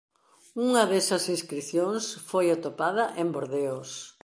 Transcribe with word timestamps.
Unha 0.65 0.83
desas 0.91 1.23
inscricións 1.35 2.03
foi 2.29 2.45
atopada 2.49 3.05
en 3.21 3.27
Bordeos. 3.35 3.89